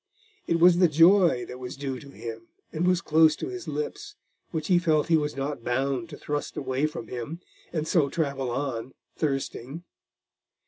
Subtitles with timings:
[0.47, 4.15] It was the joy that was due to him and was close to his lips,
[4.49, 7.39] which he felt he was not bound to thrust away from him
[7.71, 9.83] and so travel on, thirsting.